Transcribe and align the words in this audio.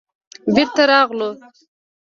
بېرته 0.55 0.83
راغلو. 0.91 1.29